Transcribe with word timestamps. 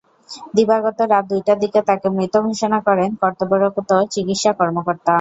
দিবাগত 0.55 0.99
রাত 1.03 1.23
দুইটার 1.31 1.57
দিকে 1.63 1.79
তাঁকে 1.87 2.07
মৃত 2.15 2.33
ঘোষণা 2.45 2.79
করেন 2.87 3.09
কর্তব্যরত 3.21 3.77
চিকিৎসা 4.13 4.51
কর্মকর্তা। 4.59 5.09